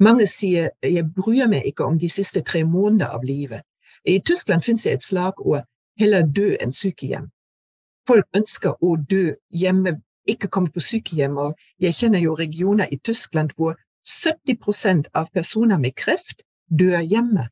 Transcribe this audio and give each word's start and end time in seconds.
Mange 0.00 0.26
sier 0.26 0.70
'jeg 0.82 1.14
bryr 1.14 1.46
meg 1.48 1.62
ikke 1.66 1.84
om 1.84 1.98
de 1.98 2.08
siste 2.08 2.40
tre 2.40 2.64
måneder 2.64 3.06
av 3.06 3.22
livet'. 3.22 3.62
I 4.04 4.18
Tyskland 4.18 4.62
finnes 4.62 4.82
det 4.82 4.92
et 4.92 5.02
slagord 5.02 5.64
'heller 5.98 6.26
dø 6.26 6.56
enn 6.60 6.72
sykehjem'. 6.72 7.30
Folk 8.06 8.26
ønsker 8.36 8.74
å 8.82 8.96
dø 8.96 9.34
hjemme, 9.50 10.02
ikke 10.28 10.48
komme 10.48 10.70
på 10.70 10.80
sykehjem. 10.80 11.38
og 11.38 11.54
Jeg 11.80 11.94
kjenner 11.94 12.18
jo 12.18 12.34
regioner 12.34 12.88
i 12.92 12.96
Tyskland 12.96 13.50
hvor 13.56 13.76
70% 14.04 15.06
av 15.14 15.26
personer 15.32 15.78
med 15.78 15.94
kreft 15.94 16.42
dør 16.68 17.00
hjemme. 17.00 17.48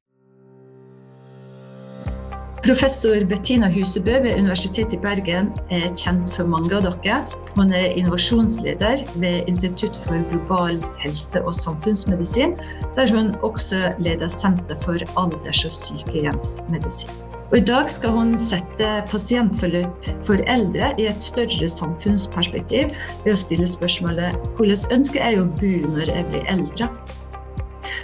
Professor 2.63 3.25
Bettina 3.25 3.69
Husebø 3.69 4.13
ved 4.23 4.37
Universitetet 4.39 4.93
i 4.95 4.99
Bergen 5.03 5.49
er 5.75 5.89
kjent 5.99 6.31
for 6.31 6.47
mange 6.47 6.77
av 6.77 6.85
dere. 6.85 7.17
Hun 7.57 7.73
er 7.75 7.97
innovasjonsleder 7.99 9.01
ved 9.19 9.49
Institutt 9.51 9.97
for 10.05 10.23
global 10.31 10.79
helse 11.03 11.43
og 11.43 11.57
samfunnsmedisin, 11.59 12.55
der 12.95 13.11
hun 13.11 13.33
også 13.43 13.81
leder 13.99 14.31
Senter 14.31 14.79
for 14.85 15.03
alders- 15.19 15.65
og 15.67 15.75
sykehjemsmedisin. 15.75 17.11
Og 17.51 17.59
I 17.59 17.65
dag 17.67 17.91
skal 17.91 18.15
hun 18.15 18.31
sette 18.39 18.93
pasientforløp 19.11 20.07
for 20.23 20.47
eldre 20.47 20.93
i 21.03 21.09
et 21.11 21.27
større 21.33 21.69
samfunnsperspektiv 21.69 22.95
ved 23.25 23.33
å 23.35 23.43
stille 23.43 23.67
spørsmålet 23.75 24.39
hvordan 24.55 25.01
ønsker 25.01 25.19
jeg 25.19 25.43
å 25.43 25.51
bo 25.59 25.75
når 25.99 26.15
jeg 26.15 26.31
blir 26.31 26.47
eldre? 26.55 26.93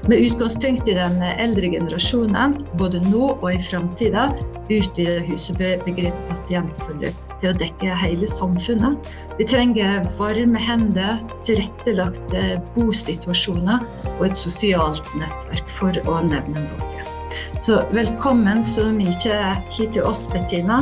Med 0.07 0.19
utgangspunkt 0.23 0.89
i 0.89 0.95
den 0.95 1.17
eldre 1.23 1.69
generasjonen, 1.73 2.55
både 2.79 3.01
nå 3.11 3.33
og 3.33 3.49
i 3.51 3.59
framtida, 3.63 4.29
utvider 4.71 5.25
huset 5.27 5.59
begrepet 5.59 6.31
pasientforløp 6.31 7.35
til 7.41 7.51
å 7.51 7.57
dekke 7.59 7.97
hele 8.03 8.29
samfunnet. 8.31 9.11
Vi 9.41 9.47
trenger 9.51 10.07
varme 10.21 10.63
hender, 10.63 11.19
tilrettelagte 11.47 12.45
bosituasjoner 12.77 13.83
og 14.15 14.25
et 14.29 14.39
sosialt 14.39 15.07
nettverk, 15.19 15.77
for 15.81 16.01
å 16.07 16.23
nevne 16.29 16.65
noe. 16.69 17.07
Så 17.61 17.83
velkommen 17.93 18.63
så 18.65 18.87
mye 18.95 19.43
hit 19.75 19.97
til 19.97 20.07
oss, 20.07 20.29
Bettina. 20.33 20.81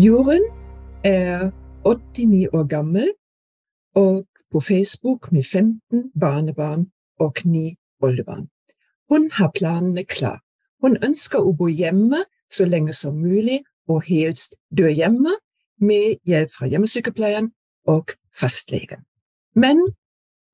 Jorunn 0.00 0.46
er 1.04 1.50
89 1.84 2.48
år 2.56 2.66
gammel 2.70 3.10
og 3.98 4.24
på 4.52 4.60
Facebook 4.60 5.32
med 5.32 5.44
15 5.44 6.10
barnebarn 6.20 6.86
og 7.18 7.36
9 7.44 7.76
oldebarn. 8.02 8.48
Hun 9.10 9.30
har 9.30 9.50
planene 9.54 10.04
klar. 10.04 10.40
Hun 10.82 10.96
ønsker 11.04 11.42
å 11.42 11.52
bo 11.52 11.68
hjemme 11.68 12.24
så 12.50 12.64
lenge 12.66 12.92
som 12.92 13.18
mulig, 13.20 13.62
og 13.88 14.04
helst 14.06 14.54
dø 14.70 14.88
hjemme, 14.88 15.34
med 15.80 16.20
hjelp 16.28 16.52
fra 16.54 16.68
hjemmesykepleieren 16.68 17.50
og 17.88 18.12
fastlegen. 18.36 19.04
Men 19.54 19.80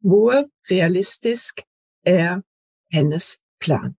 hvor 0.01 0.47
realistisk 0.71 1.61
er 2.07 2.41
hennes 2.95 3.39
plan? 3.61 3.97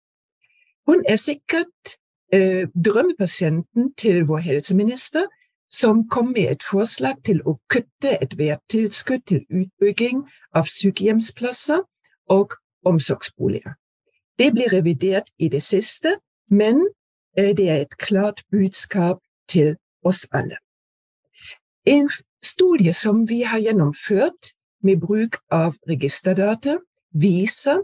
Hun 0.88 1.04
er 1.10 1.20
sikkert 1.20 1.98
eh, 2.34 2.70
drømmepasienten 2.72 3.94
til 4.00 4.24
vår 4.30 4.46
helseminister, 4.46 5.28
som 5.70 6.08
kom 6.10 6.32
med 6.36 6.52
et 6.52 6.64
forslag 6.64 7.20
til 7.26 7.42
å 7.46 7.58
kutte 7.72 8.16
ethvert 8.22 8.64
tilskudd 8.72 9.26
til 9.28 9.44
utbygging 9.50 10.24
av 10.56 10.70
sykehjemsplasser 10.72 11.84
og 12.32 12.56
omsorgsboliger. 12.88 13.76
Det 14.40 14.52
blir 14.54 14.72
revidert 14.72 15.30
i 15.38 15.50
det 15.50 15.64
siste, 15.64 16.18
men 16.50 16.86
eh, 17.38 17.56
det 17.58 17.70
er 17.70 17.82
et 17.82 17.98
klart 17.98 18.44
budskap 18.52 19.20
til 19.50 19.76
oss 20.06 20.28
alle. 20.32 20.60
En 21.86 22.10
studie 22.44 22.94
som 22.94 23.26
vi 23.28 23.42
har 23.42 23.60
gjennomført 23.60 24.54
med 24.84 25.02
bruk 25.02 25.40
av 25.52 25.76
registerdata, 25.90 26.78
viser 27.12 27.82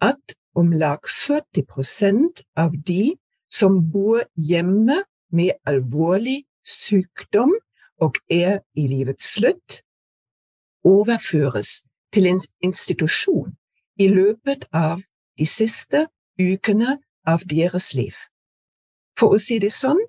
at 0.00 0.36
om 0.56 0.72
lag 0.72 1.04
40% 1.04 2.42
av 2.56 2.74
de 2.86 3.16
som 3.50 3.80
bor 3.92 4.22
hjemme 4.34 5.02
med 5.30 5.58
alvorlig 5.66 6.44
sykdom 6.70 7.52
og 8.00 8.16
er 8.30 8.60
i 8.74 8.86
livets 8.88 9.34
slutt, 9.34 9.82
overføres 10.84 11.84
til 12.12 12.26
en 12.26 12.40
institusjon 12.64 13.52
i 14.00 14.08
løpet 14.08 14.64
av 14.72 15.02
de 15.38 15.46
siste 15.46 16.06
ukene 16.40 16.98
av 17.26 17.44
deres 17.50 17.92
liv. 17.94 18.14
For 19.18 19.36
å 19.36 19.42
si 19.42 19.58
det 19.60 19.72
sånn 19.76 20.00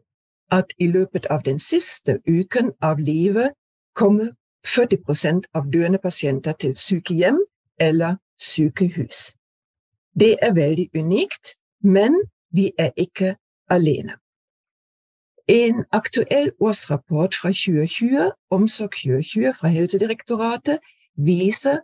at 0.51 0.71
i 0.79 0.87
løpet 0.87 1.27
av 1.31 1.43
den 1.43 1.59
siste 1.59 2.19
uken 2.27 2.71
av 2.81 2.99
livet 2.99 3.55
kommer 3.95 4.31
40% 4.67 5.47
av 5.57 5.67
døende 5.73 5.99
pasienter 5.99 6.53
til 6.53 6.75
sykehjem 6.77 7.39
eller 7.79 8.19
sykehus. 8.39 9.35
Det 10.13 10.37
er 10.41 10.53
veldig 10.53 10.89
unikt, 10.95 11.55
men 11.83 12.15
vi 12.51 12.71
er 12.77 12.91
ikke 12.97 13.35
alene. 13.69 14.17
En 15.47 15.85
aktuell 15.91 16.51
årsrapport 16.59 17.35
fra 17.35 17.49
2020, 17.49 18.31
Omsorg 18.51 18.89
2020 18.89 19.53
fra 19.53 19.67
Helsedirektoratet, 19.67 20.79
viser 21.15 21.79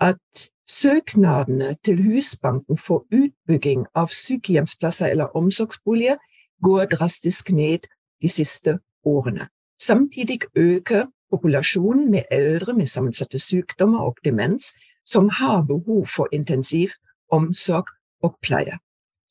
at 0.00 0.50
søknadene 0.68 1.76
til 1.84 2.02
Husbanken 2.02 2.78
for 2.78 3.06
utbygging 3.12 3.86
av 3.94 4.08
sykehjemsplasser 4.08 5.12
eller 5.12 5.36
omsorgsboliger 5.36 6.16
går 6.62 6.84
drastisk 6.84 7.50
ned 7.50 7.88
de 8.22 8.28
siste 8.28 8.78
årene. 9.04 9.48
Samtidig 9.82 10.40
øker 10.56 11.06
populasjonen 11.30 12.10
med 12.10 12.22
eldre 12.30 12.74
med 12.74 12.86
sammensatte 12.86 13.38
sykdommer 13.38 13.98
og 13.98 14.16
demens 14.24 14.74
som 15.04 15.28
har 15.28 15.62
behov 15.62 16.06
for 16.06 16.28
intensiv 16.32 16.88
omsorg 17.30 17.86
og 18.22 18.36
pleie. 18.42 18.78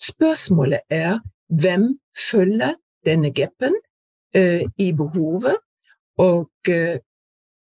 Spørsmålet 0.02 0.80
er 0.90 1.20
hvem 1.48 2.00
følger 2.32 2.74
denne 3.06 3.32
gapen 3.34 3.76
eh, 4.36 4.66
i 4.78 4.92
behovet, 4.94 5.58
og 6.18 6.52
eh, 6.70 7.00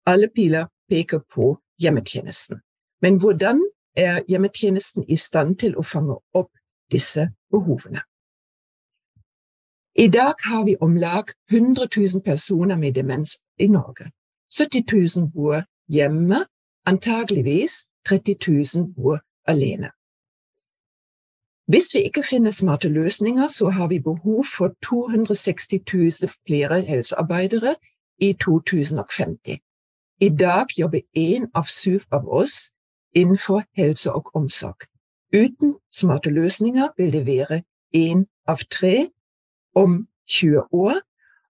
alle 0.06 0.28
piler 0.34 0.66
peker 0.88 1.22
på 1.34 1.56
hjemmetjenesten. 1.82 2.60
Men 3.02 3.18
hvordan 3.20 3.62
er 3.96 4.22
hjemmetjenesten 4.28 5.04
i 5.08 5.16
stand 5.16 5.56
til 5.58 5.76
å 5.76 5.82
fange 5.82 6.18
opp 6.34 6.52
disse 6.92 7.28
behovene? 7.50 8.02
I 9.96 10.08
dag 10.12 10.34
har 10.44 10.64
vi 10.64 10.76
om 10.80 10.96
lag 10.96 11.32
100 11.50 11.88
000 11.96 12.22
personer 12.24 12.76
med 12.76 12.94
demens 12.94 13.38
i 13.58 13.66
Norge. 13.66 14.10
70 14.52 14.84
000 15.16 15.30
bor 15.32 15.64
hjemme, 15.88 16.44
antageligvis 16.86 17.88
30 18.04 18.36
000 18.76 18.92
bor 18.92 19.20
alene. 19.48 19.95
Hvis 21.66 21.94
vi 21.94 22.02
ikke 22.02 22.22
finner 22.22 22.50
smarte 22.50 22.88
løsninger, 22.88 23.46
så 23.46 23.68
har 23.68 23.86
vi 23.86 23.98
behov 23.98 24.44
for 24.56 24.74
260 24.82 25.68
000 25.94 26.30
flere 26.46 26.80
helsearbeidere 26.80 27.74
i 28.18 28.32
2050. 28.32 29.58
I 30.20 30.28
dag 30.28 30.66
jobber 30.78 31.00
én 31.16 31.50
av 31.54 31.64
syv 31.68 32.00
av 32.12 32.28
oss 32.28 32.72
innenfor 33.14 33.62
helse 33.76 34.12
og 34.12 34.36
omsorg. 34.36 34.86
Uten 35.34 35.74
smarte 35.92 36.30
løsninger 36.30 36.88
vil 36.96 37.12
det 37.12 37.26
være 37.26 37.62
én 37.94 38.24
av 38.46 38.62
tre 38.70 39.10
om 39.74 40.06
20 40.26 40.62
år, 40.72 41.00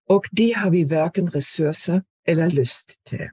og 0.08 0.24
det 0.36 0.54
har 0.56 0.70
vi 0.70 0.90
verken 0.90 1.34
ressurser 1.34 2.00
eller 2.26 2.48
lyst 2.48 2.98
til. 3.06 3.28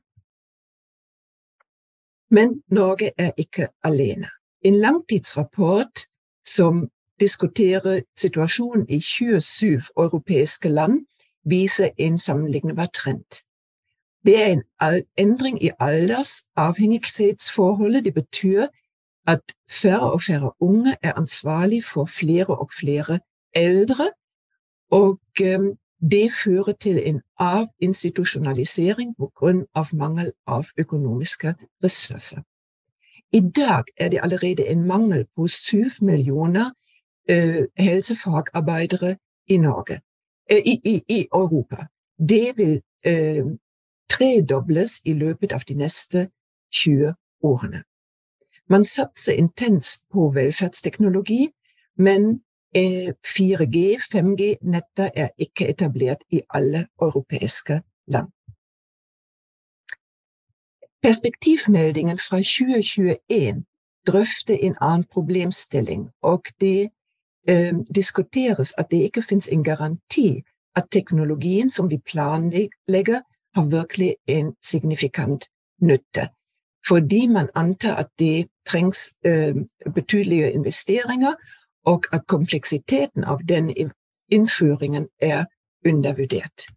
Men 2.29 2.63
Norge 2.67 3.11
er 3.17 3.31
ikke 3.37 3.67
alene. 3.83 4.29
En 4.61 4.75
langtidsrapport 4.75 6.07
som 6.45 6.89
diskuterer 7.19 8.01
situasjonen 8.17 8.89
i 8.89 9.01
27 9.01 9.81
europeiske 9.97 10.69
land, 10.69 11.05
viser 11.45 11.89
en 11.97 12.19
sammenlignbar 12.19 12.87
trend. 12.93 13.25
Det 14.25 14.43
er 14.43 14.47
en 14.47 14.63
endring 15.17 15.63
i 15.63 15.69
aldersavhengighetsforholdet. 15.79 18.05
Det 18.05 18.13
betyr 18.13 18.67
at 19.27 19.41
færre 19.71 20.11
og 20.11 20.21
færre 20.21 20.51
unge 20.59 20.95
er 21.03 21.13
ansvarlig 21.13 21.85
for 21.85 22.05
flere 22.05 22.47
og 22.47 22.69
flere 22.79 23.19
eldre, 23.55 24.11
og 24.91 25.19
ehm, 25.41 25.71
det 26.11 26.31
fører 26.43 26.73
til 26.81 27.07
en 27.07 27.21
avinstitusjonalisering 27.39 29.15
av 29.75 29.87
mangel 29.93 30.31
av 30.47 30.65
økonomiske 30.77 31.55
ressurser. 31.83 32.41
I 33.33 33.39
dag 33.55 33.83
er 33.97 34.09
det 34.09 34.19
allerede 34.23 34.67
en 34.67 34.83
mangel 34.83 35.25
på 35.35 35.47
syv 35.47 35.89
millioner 36.01 36.65
eh, 37.29 37.63
helsefagarbeidere 37.77 39.17
i 39.47 39.57
Norge, 39.57 39.99
eh, 40.49 40.57
i, 40.57 40.81
i, 40.85 41.03
i, 41.09 41.27
Europa. 41.33 41.85
Det 42.29 42.57
vil 42.57 42.81
eh, 43.05 43.45
tredobles 44.09 45.01
i 45.05 45.13
løpet 45.13 45.51
av 45.51 45.59
de 45.67 45.73
neste 45.73 46.29
20 46.71 47.13
årene. 47.43 47.83
Man 48.69 48.85
satser 48.85 49.33
intenst 49.33 50.09
på 50.11 50.31
velferdsteknologi, 50.35 51.49
men 51.97 52.41
4G, 52.75 53.77
5G-netter 54.13 55.09
er 55.15 55.29
ikke 55.37 55.67
etablert 55.69 56.23
i 56.31 56.41
alle 56.49 56.87
europeiske 57.01 57.81
land. 58.07 58.27
Perspektivmeldingen 61.03 62.19
fra 62.19 62.37
2021 62.37 63.63
drøfter 64.07 64.57
en 64.61 64.75
annen 64.81 65.03
problemstilling, 65.11 66.09
og 66.21 66.41
det 66.61 66.89
eh, 67.47 67.73
diskuteres 67.95 68.73
at 68.77 68.91
det 68.91 69.03
ikke 69.03 69.21
finnes 69.21 69.49
en 69.51 69.63
garanti 69.63 70.43
at 70.75 70.83
teknologien 70.91 71.71
som 71.71 71.89
vi 71.89 71.97
planlegger, 71.97 73.21
har 73.55 73.65
virkelig 73.65 74.15
en 74.27 74.55
signifikant 74.63 75.45
nytte. 75.81 76.29
Fordi 76.87 77.27
man 77.27 77.49
antar 77.55 77.95
at 77.95 78.09
det 78.19 78.47
trengs 78.65 79.17
eh, 79.25 79.55
betydelige 79.95 80.51
investeringer, 80.51 81.33
og 81.85 82.05
at 82.13 82.27
kompleksiteten 82.27 83.23
av 83.23 83.39
den 83.49 83.91
innføringen 84.31 85.07
er 85.21 85.45
undervurdert. 85.85 86.67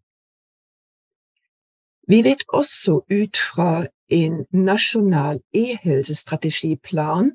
Vi 2.08 2.24
vet 2.24 2.42
også 2.48 3.00
ut 3.10 3.36
fra 3.36 3.86
en 4.08 4.44
nasjonal 4.52 5.40
e-helsestrategiplan, 5.54 7.32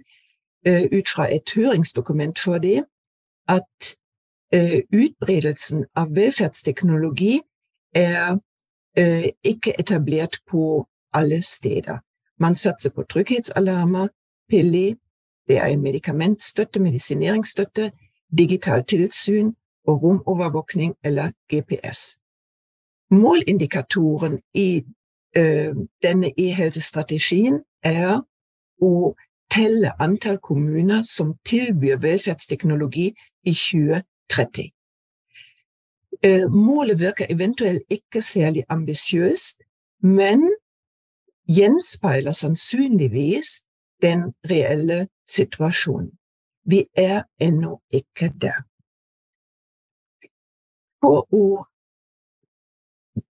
uh, 0.68 0.86
ut 0.92 1.10
fra 1.10 1.28
et 1.36 1.52
høringsdokument 1.56 2.40
for 2.40 2.58
det, 2.58 2.84
at 3.48 3.96
uh, 4.56 4.80
utbredelsen 4.94 5.86
av 5.96 6.16
velferdsteknologi 6.16 7.42
er 7.96 8.38
uh, 9.00 9.28
ikke 9.44 9.76
etablert 9.80 10.40
på 10.50 10.88
alle 11.14 11.42
steder. 11.42 11.98
Man 12.40 12.56
satser 12.56 12.92
på 12.96 13.04
trygghetsalarmer, 13.04 14.08
PLE, 14.50 14.96
det 15.48 15.58
er 15.58 15.66
en 15.66 15.82
medikamentstøtte, 15.82 16.80
medisineringsstøtte, 16.80 17.92
digital 18.38 18.84
tilsyn 18.86 19.54
og 19.88 20.04
romovervåkning 20.04 20.96
eller 21.04 21.32
GPS. 21.52 22.20
Målindikatoren 23.12 24.40
i 24.54 24.78
øh, 24.78 24.92
denne 25.34 26.34
e-helsestrategien 26.38 27.62
er 27.84 28.20
å 28.82 29.14
telle 29.52 29.94
antall 30.00 30.40
kommuner 30.44 31.04
som 31.08 31.36
tilbyr 31.48 32.02
velferdsteknologi 32.04 33.08
i 33.44 33.54
2030. 33.54 34.72
Øh, 36.26 36.52
målet 36.52 37.00
virker 37.00 37.26
eventuelt 37.30 37.82
ikke 37.90 38.22
særlig 38.22 38.64
ambisiøst, 38.70 39.62
men 40.02 40.52
gjenspeiler 41.48 42.32
sannsynligvis 42.32 43.48
den 44.02 44.34
reelle 44.50 45.08
situasjonen. 45.28 46.12
Vi 46.66 46.86
er 46.96 47.24
ennå 47.40 47.82
ikke 47.92 48.34
der. 48.42 48.62
For 51.02 51.26
å 51.34 51.66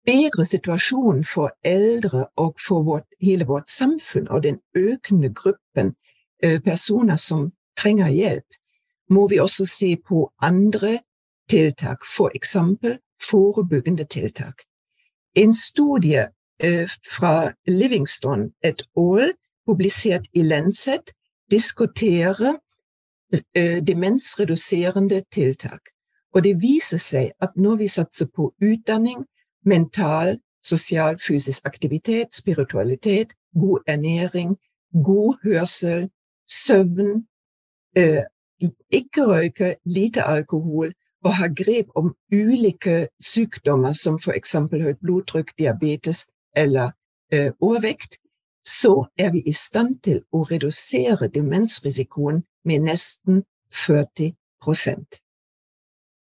bedre 0.06 0.44
situasjonen 0.44 1.24
for 1.24 1.50
eldre 1.64 2.26
og 2.36 2.54
for 2.66 2.82
vårt, 2.82 3.06
hele 3.20 3.46
vårt 3.46 3.70
samfunn 3.70 4.28
og 4.28 4.42
den 4.42 4.60
økende 4.74 5.32
gruppen 5.34 5.94
eh, 6.42 6.60
personer 6.60 7.16
som 7.16 7.52
trenger 7.76 8.08
hjelp, 8.08 8.46
må 9.10 9.28
vi 9.28 9.38
også 9.38 9.66
se 9.66 9.96
på 10.08 10.30
andre 10.42 10.98
tiltak, 11.50 12.04
for 12.16 12.30
eksempel 12.34 12.98
forebyggende 13.30 14.04
tiltak. 14.04 14.62
En 15.34 15.54
studie 15.54 16.28
eh, 16.62 16.90
fra 17.10 17.52
Livingston 17.66 18.52
et 18.62 18.82
år, 18.96 19.32
publisert 19.66 20.26
i 20.32 20.42
Lancet, 20.42 21.12
diskuterer 21.50 22.56
eh, 23.54 23.80
demensreduserende 23.86 25.24
tiltak. 25.32 25.80
Og 26.34 26.44
det 26.44 26.60
viser 26.62 26.98
seg 26.98 27.30
at 27.40 27.56
når 27.56 27.76
vi 27.76 27.88
satser 27.88 28.26
på 28.36 28.52
utdanning, 28.62 29.24
mental, 29.64 30.38
sosial, 30.64 31.18
fysisk 31.20 31.66
aktivitet, 31.66 32.34
spiritualitet, 32.34 33.32
god 33.54 33.80
ernæring, 33.86 34.56
god 35.04 35.36
hørsel, 35.44 36.10
søvn, 36.48 37.26
eh, 37.96 38.24
ikke 38.90 39.26
røyke, 39.26 39.76
lite 39.84 40.22
alkohol 40.22 40.92
og 41.24 41.34
ha 41.34 41.48
grep 41.48 41.86
om 41.94 42.14
ulike 42.32 43.08
sykdommer 43.20 43.92
som 43.92 44.18
eksempel 44.34 44.82
høyt 44.82 45.00
blodtrykk, 45.00 45.54
diabetes 45.58 46.30
eller 46.56 46.90
eh, 47.32 47.52
overvekt, 47.60 48.18
så 48.64 49.06
er 49.18 49.30
vi 49.30 49.42
i 49.46 49.52
stand 49.52 50.00
til 50.04 50.22
å 50.32 50.44
redusere 50.48 51.28
demensrisikoen 51.28 52.42
med 52.64 52.86
nesten 52.88 53.42
40 53.86 54.32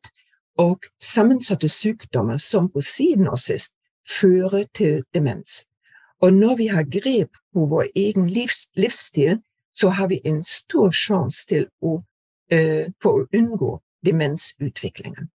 og 0.58 0.80
sammensatte 1.02 1.70
sykdommer 1.70 2.38
som 2.38 2.72
på 2.72 2.82
siden 2.82 3.28
og 3.28 3.40
sist 3.40 3.76
fører 4.20 4.66
til 4.76 5.04
demens. 5.14 5.68
Og 6.22 6.34
når 6.34 6.56
vi 6.56 6.68
har 6.68 6.84
grep 6.84 7.30
på 7.54 7.66
vår 7.66 7.86
egen 7.96 8.30
livs, 8.30 8.70
livsstil, 8.76 9.42
så 9.78 9.90
har 9.90 10.08
vi 10.08 10.22
en 10.26 10.44
stor 10.44 10.92
sjanse 10.92 11.46
til 11.50 11.68
å, 11.82 12.00
uh, 12.54 12.86
for 13.02 13.28
unngå 13.34 13.78
demensutviklingen. 14.06 15.30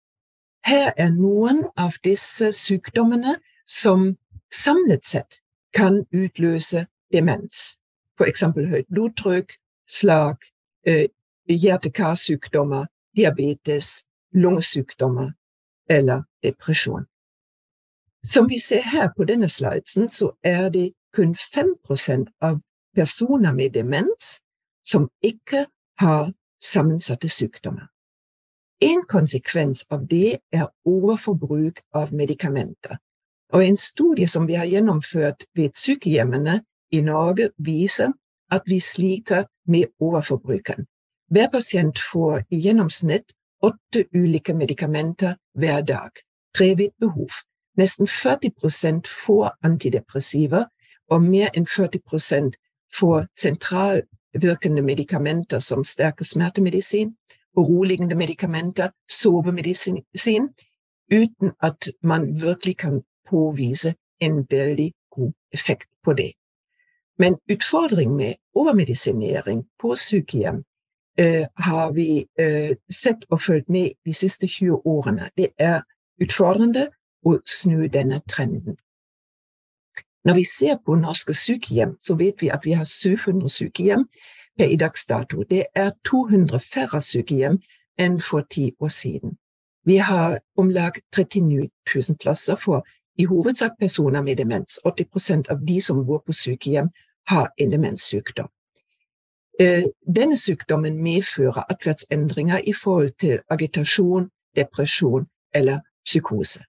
Her 0.66 0.92
er 0.96 1.10
noen 1.14 1.64
av 1.76 1.96
disse 2.04 2.52
sykdommene 2.52 3.38
som 3.66 4.12
samlet 4.52 5.06
sett 5.06 5.40
kan 5.74 6.04
utløse 6.12 6.86
demens, 7.12 7.80
eksempel 8.26 8.66
høyt 8.70 8.88
blodtrykk, 8.90 9.56
slag, 9.86 10.46
uh, 10.88 11.06
hjerte-karsykdommer, 11.48 12.86
diabetes, 13.16 14.06
lungesykdommer 14.34 15.32
eller 15.88 16.22
depresjon. 16.42 17.06
Som 18.22 18.48
vi 18.48 18.58
ser 18.58 18.82
her 18.82 19.08
på 19.16 19.24
denne 19.24 19.48
sliden, 19.48 20.10
så 20.10 20.32
er 20.42 20.68
det 20.68 20.92
kun 21.14 21.34
5% 21.34 22.28
av 22.40 22.60
personer 22.98 23.52
med 23.54 23.70
demens 23.70 24.40
som 24.84 25.08
ikke 25.22 25.66
har 26.00 26.32
sammensatte 26.62 27.28
sykdommer. 27.28 27.86
En 28.80 29.02
konsekvens 29.08 29.84
av 29.90 30.06
det 30.10 30.38
er 30.52 30.66
overforbruk 30.86 31.80
av 31.94 32.12
medikamenter, 32.14 32.98
og 33.52 33.64
en 33.64 33.76
studie 33.76 34.26
som 34.28 34.46
vi 34.46 34.54
har 34.58 34.66
gjennomført 34.70 35.46
ved 35.54 35.74
sykehjemmene 35.74 36.60
i 36.92 37.00
Norge, 37.00 37.50
viser 37.58 38.12
at 38.50 38.62
vi 38.66 38.80
sliter 38.80 39.44
med 39.66 39.90
overforbruken. 40.00 40.86
Hver 41.30 41.50
pasient 41.52 41.98
får 42.12 42.46
i 42.50 42.60
gjennomsnitt 42.64 43.34
åtte 43.62 44.04
ulike 44.14 44.54
medikamenter 44.54 45.34
hver 45.58 45.82
dag, 45.82 46.10
tre 46.54 46.74
ved 46.78 46.94
behov. 47.00 47.30
Nesten 47.78 48.06
40% 48.06 49.10
får 49.26 49.50
antidepressiva, 49.62 50.64
og 51.10 51.22
mer 51.22 51.50
enn 51.56 51.66
40 51.66 52.00
får 52.94 53.26
sentralvirkende 53.40 54.82
medikamenter 54.82 55.58
som 55.58 55.84
sterke 55.84 56.24
smertemedisin, 56.24 57.14
beroligende 57.54 58.14
medikamenter, 58.14 58.90
sovemedisin, 59.10 60.48
uten 61.12 61.52
at 61.62 61.88
man 62.02 62.42
virkelig 62.42 62.76
kan 62.76 63.02
påvise 63.30 63.94
en 64.20 64.46
veldig 64.50 64.92
god 65.10 65.32
effekt 65.52 65.88
på 66.04 66.12
det. 66.12 66.32
Men 67.18 67.36
utfordringen 67.50 68.16
med 68.16 68.34
overmedisinering 68.54 69.64
på 69.80 69.96
sykehjem 69.96 70.64
eh, 71.18 71.46
har 71.56 71.92
vi 71.92 72.26
eh, 72.38 72.76
sett 73.02 73.24
og 73.30 73.42
fulgt 73.42 73.68
med 73.68 73.90
de 74.06 74.14
siste 74.14 74.46
20 74.46 74.86
årene. 74.86 75.30
Det 75.36 75.48
er 75.58 75.82
utfordrende 76.22 76.88
å 77.26 77.38
snu 77.46 77.88
denne 77.88 78.20
trenden. 78.30 78.78
Når 80.24 80.34
vi 80.34 80.44
ser 80.44 80.76
på 80.86 80.94
norske 80.94 81.34
sykehjem, 81.34 81.96
så 82.02 82.14
vet 82.14 82.42
vi 82.42 82.48
at 82.48 82.64
vi 82.64 82.72
har 82.72 82.84
700 82.84 83.48
sykehjem 83.48 84.06
per 84.58 84.66
i 84.66 84.76
dags 84.76 85.06
dato. 85.06 85.42
Det 85.50 85.64
er 85.74 85.90
200 86.04 86.60
færre 86.60 87.00
sykehjem 87.00 87.60
enn 87.98 88.20
for 88.20 88.46
ti 88.50 88.72
år 88.80 88.88
siden. 88.88 89.38
Vi 89.84 89.96
har 89.96 90.38
om 90.56 90.70
lag 90.70 90.92
39 91.16 91.68
000 91.94 92.18
plasser 92.20 92.56
for 92.56 92.84
i 93.18 93.24
hovedsak 93.24 93.70
personer 93.80 94.22
med 94.22 94.36
demens. 94.36 94.80
80 94.84 95.50
av 95.50 95.66
de 95.66 95.80
som 95.80 96.06
bor 96.06 96.22
på 96.26 96.32
sykehjem, 96.32 96.90
har 97.28 97.50
en 97.58 97.72
demenssykdom. 97.72 98.48
Eh, 99.60 99.84
denne 100.16 100.36
sykdommen 100.36 101.02
medfører 101.02 101.64
atferdsendringer 101.70 102.58
i 102.58 102.72
forhold 102.72 103.10
til 103.20 103.40
agitasjon, 103.50 104.30
depresjon 104.56 105.26
eller 105.54 105.80
psykose. 106.04 106.64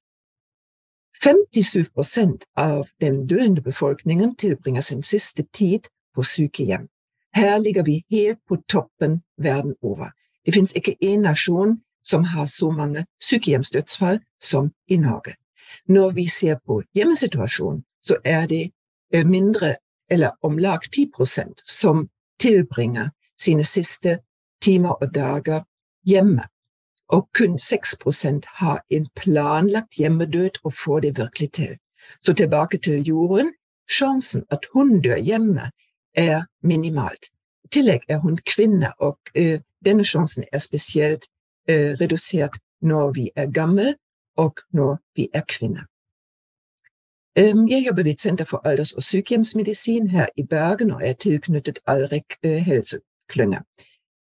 57% 1.25 2.43
av 2.55 2.87
den 3.01 3.27
døende 3.27 3.61
befolkningen 3.61 4.35
tilbringer 4.35 4.81
sin 4.81 5.03
siste 5.03 5.43
tid 5.53 5.89
på 6.15 6.23
sykehjem. 6.23 6.87
Her 7.35 7.57
ligger 7.57 7.83
vi 7.83 8.03
helt 8.11 8.39
på 8.47 8.57
toppen 8.69 9.21
verden 9.37 9.75
over. 9.81 10.11
Det 10.45 10.53
finnes 10.53 10.75
ikke 10.75 10.95
én 11.03 11.21
nasjon 11.21 11.81
som 12.03 12.23
har 12.23 12.45
så 12.45 12.71
mange 12.71 13.05
sykehjemsdødsfall 13.21 14.19
som 14.41 14.71
i 14.87 14.97
Norge. 14.97 15.35
Når 15.87 16.09
vi 16.09 16.27
ser 16.27 16.55
på 16.65 16.81
hjemmesituasjonen, 16.95 17.83
så 18.01 18.15
er 18.23 18.47
det 18.47 18.71
mindre, 19.25 19.75
eller 20.09 20.31
om 20.41 20.57
lag 20.57 20.79
10% 20.95 21.61
som 21.65 22.07
tilbringer 22.39 23.09
sine 23.37 23.63
siste 23.63 24.19
timer 24.61 24.89
og 24.89 25.13
dager 25.13 25.63
hjemme. 26.05 26.43
Og 27.09 27.29
kun 27.33 27.57
6% 27.57 28.41
har 28.45 28.83
en 28.89 29.07
planlagt 29.15 29.93
hjemmedød 29.97 30.61
og 30.63 30.73
får 30.73 30.99
det 30.99 31.17
virkelig 31.17 31.51
til. 31.51 31.77
Så 32.21 32.33
tilbake 32.33 32.77
til 32.77 33.03
jorden. 33.03 33.53
Sjansen 33.89 34.43
at 34.51 34.59
hun 34.73 35.01
dør 35.01 35.17
hjemme, 35.17 35.71
er 36.13 36.41
minimalt. 36.61 37.25
I 37.65 37.67
tillegg 37.71 38.01
er 38.09 38.17
hun 38.17 38.37
kvinne, 38.37 38.91
og 38.99 39.17
uh, 39.39 39.59
denne 39.85 40.05
sjansen 40.05 40.43
er 40.53 40.59
spesielt 40.59 41.25
uh, 41.69 41.93
redusert 42.01 42.59
når 42.81 43.11
vi 43.11 43.29
er 43.35 43.51
gammel, 43.51 43.95
og 44.37 44.59
når 44.73 44.97
vi 45.15 45.29
er 45.33 45.41
kvinner. 45.47 45.83
Um, 47.39 47.67
jeg 47.69 47.85
jobber 47.87 48.03
ved 48.03 48.11
et 48.11 48.21
senter 48.21 48.45
for 48.45 48.61
alders- 48.65 48.97
og 48.97 49.03
sykehjemsmedisin 49.03 50.09
her 50.09 50.27
i 50.37 50.43
Bergen, 50.43 50.91
og 50.91 51.01
er 51.03 51.13
tilknyttet 51.13 51.79
Alrik 51.87 52.37
uh, 52.45 52.51
helseklynge. 52.51 53.59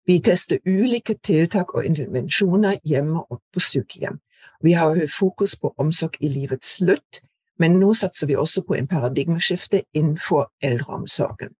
Vi 0.05 0.19
tester 0.19 0.59
ulike 0.67 1.15
tiltak 1.23 1.73
og 1.75 1.85
intervensjoner 1.85 2.79
hjemme 2.83 3.23
og 3.23 3.41
på 3.53 3.59
sykehjem. 3.59 4.19
Vi 4.63 4.71
har 4.71 4.99
fokus 5.19 5.55
på 5.59 5.73
omsorg 5.77 6.17
i 6.19 6.27
livets 6.27 6.77
slutt, 6.77 7.21
men 7.59 7.79
nå 7.79 7.93
satser 7.93 8.27
vi 8.27 8.35
også 8.35 8.63
på 8.67 8.73
en 8.73 8.87
paradigmeskifte 8.87 9.83
innenfor 9.93 10.51
eldreomsorgen. 10.61 11.53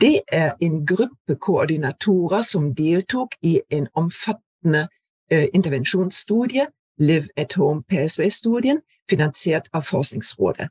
Det 0.00 0.20
er 0.32 0.52
en 0.60 0.86
gruppe 0.86 1.36
koordinatorer 1.40 2.42
som 2.42 2.74
deltok 2.74 3.34
i 3.42 3.60
en 3.70 3.88
omfattende 3.94 4.88
eh, 5.30 5.48
intervensjonsstudie, 5.54 6.66
Live 6.98 7.28
at 7.36 7.54
Home 7.54 7.82
PSV-studien, 7.88 8.80
finansiert 9.10 9.68
av 9.72 9.82
Forskningsrådet. 9.82 10.68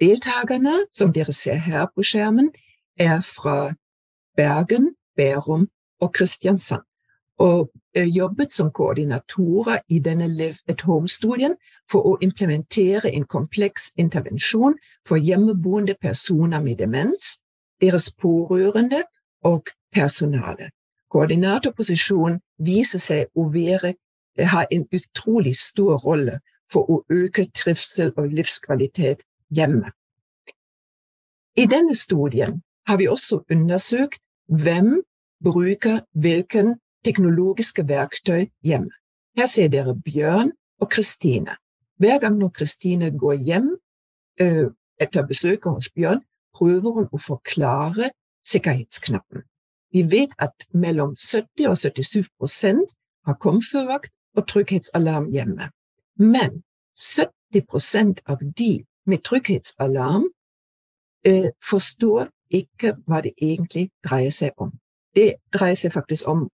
Deltakerne, 0.00 0.86
som 0.92 1.12
dere 1.12 1.32
ser 1.32 1.54
her 1.54 1.86
på 1.94 2.02
skjermen, 2.02 2.50
er 2.98 3.20
fra 3.22 3.74
Bergen, 4.36 4.94
Bærum 5.16 5.68
og 6.00 6.12
Kristiansand, 6.14 6.82
og 7.38 7.70
eh, 7.94 8.08
jobbet 8.08 8.54
som 8.54 8.70
koordinatorer 8.74 9.78
i 9.88 9.98
denne 9.98 10.28
Live 10.28 10.58
at 10.68 10.80
Home-studien 10.80 11.54
for 11.90 12.06
å 12.06 12.16
implementere 12.22 13.12
en 13.12 13.26
kompleks 13.26 13.92
intervensjon 13.96 14.74
for 15.06 15.16
hjemmeboende 15.16 15.94
personer 16.00 16.60
med 16.60 16.82
demens, 16.82 17.38
deres 17.80 18.10
pårørende 18.10 19.04
og 19.46 19.70
personale. 19.94 20.70
Koordinatorposisjonen 21.10 22.40
viser 22.58 23.00
seg 23.00 23.30
å 23.34 23.48
være, 23.52 23.94
ha 24.38 24.64
en 24.70 24.84
utrolig 24.92 25.54
stor 25.56 26.02
rolle 26.04 26.40
for 26.70 26.90
å 26.90 27.02
øke 27.08 27.48
trivsel 27.54 28.12
og 28.16 28.34
livskvalitet 28.34 29.22
hjemme. 29.54 29.92
I 31.56 31.66
denne 31.66 31.94
studien 31.94 32.60
har 32.86 32.98
vi 33.00 33.08
også 33.08 33.42
undersøkt 33.50 34.20
hvem 34.46 35.02
bruker 35.44 36.00
hvilken 36.12 36.76
teknologiske 37.04 37.88
verktøy 37.88 38.48
hjemme. 38.64 38.90
Her 39.36 39.46
ser 39.46 39.68
dere 39.68 39.94
Bjørn 39.94 40.52
og 40.80 40.90
Kristine. 40.90 41.56
Hver 41.98 42.18
gang 42.18 42.38
når 42.38 42.48
Kristine 42.48 43.10
går 43.18 43.32
hjem 43.32 43.68
øh, 44.40 44.70
etter 45.00 45.26
besøket 45.26 45.72
hos 45.72 45.90
Bjørn, 45.94 46.22
prøver 46.54 46.90
hun 46.90 47.08
å 47.12 47.18
forklare 47.18 48.10
sikkerhetsknappen. 48.46 49.42
Vi 49.92 50.04
vet 50.10 50.34
at 50.38 50.66
mellom 50.74 51.14
70 51.16 51.68
og 51.70 51.78
77 51.78 52.28
prosent 52.38 52.94
har 53.26 53.38
komfyrvakt 53.40 54.12
og 54.36 54.46
trygghetsalarm 54.48 55.30
hjemme. 55.32 55.70
Men 56.16 56.62
70 56.94 57.64
prosent 57.68 58.20
av 58.26 58.42
de 58.42 58.84
med 59.06 59.22
trygghetsalarm 59.24 60.28
eh, 61.26 61.50
forstår 61.70 62.28
ikke 62.50 62.94
hva 63.06 63.22
det 63.24 63.34
egentlig 63.36 63.88
dreier 64.04 64.34
seg 64.34 64.52
om. 64.56 64.72
Det 65.14 65.34
dreier 65.52 65.74
seg 65.74 65.92
faktisk 65.92 66.28
om 66.28 66.48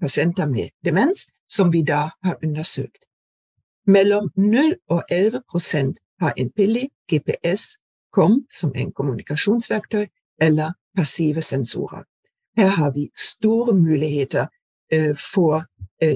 pasienter 0.00 0.46
med 0.46 0.70
demens, 0.84 1.28
som 1.48 1.72
vi 1.72 1.82
da 1.82 2.10
har 2.24 2.38
undersøkt. 2.42 3.04
Mellom 3.86 4.30
0 4.36 4.74
og 4.88 5.02
11 5.10 5.42
prosent 5.50 5.98
har 6.20 6.32
en 6.36 6.50
pille, 6.50 6.88
GPS, 7.12 7.78
KOM, 8.12 8.46
som 8.52 8.72
en 8.74 8.92
kommunikasjonsverktøy, 8.92 10.06
eller 10.40 10.72
passive 10.96 11.42
sensorer. 11.42 12.02
Her 12.56 12.68
har 12.68 12.90
vi 12.90 13.10
store 13.16 13.74
muligheter 13.74 14.46
for 15.34 15.64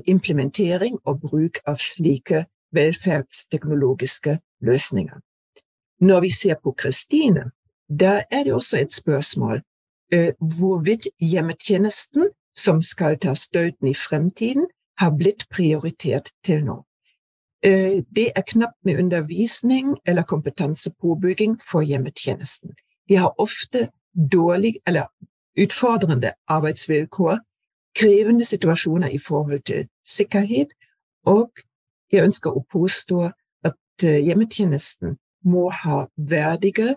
implementering 0.07 0.99
og 1.05 1.21
bruk 1.21 1.59
av 1.67 1.77
slike 1.77 2.45
velferdsteknologiske 2.73 4.39
løsninger. 4.61 5.19
Når 6.01 6.21
vi 6.21 6.31
ser 6.31 6.55
på 6.63 6.73
Kristine, 6.79 7.51
da 7.89 8.23
er 8.31 8.45
det 8.45 8.55
også 8.55 8.79
et 8.79 8.93
spørsmål 8.93 9.61
hvorvidt 10.41 11.09
hjemmetjenesten, 11.21 12.31
som 12.57 12.83
skal 12.83 13.19
ta 13.21 13.35
støyten 13.35 13.91
i 13.91 13.95
fremtiden, 13.95 14.67
har 14.99 15.11
blitt 15.15 15.47
prioritert 15.51 16.31
til 16.45 16.65
nå. 16.65 16.83
Eh, 17.63 18.05
det 18.17 18.33
er 18.37 18.43
knapt 18.47 18.79
med 18.85 18.99
undervisning 18.99 19.97
eller 20.07 20.23
kompetansepåbygging 20.23 21.61
for 21.71 21.83
hjemmetjenesten. 21.83 22.71
De 23.09 23.17
har 23.17 23.35
ofte 23.39 23.89
dårlig 24.33 24.79
eller 24.87 25.07
utfordrende 25.59 26.33
arbeidsvilkår, 26.49 27.39
krevende 27.99 28.45
situasjoner 28.45 29.09
i 29.09 29.19
forhold 29.19 29.61
til 29.61 29.89
sikkerhet, 30.07 30.69
og 31.27 31.51
jeg 32.13 32.25
ønsker 32.25 32.55
å 32.55 32.67
påstå 32.73 33.31
at 33.65 34.05
eh, 34.05 34.23
hjemmetjenesten 34.27 35.19
må 35.45 35.69
ha 35.71 36.07
verdige 36.17 36.95